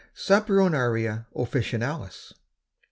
(_Saponaria 0.15 1.27
officinalis. 1.35 2.33